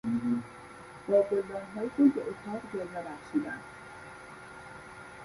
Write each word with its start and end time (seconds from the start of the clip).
با 1.07 1.23
گلدانهای 1.31 1.89
گل 1.97 2.09
به 2.09 2.21
اتاق 2.21 2.61
جلوه 2.73 3.01
بخشیدن 3.03 3.59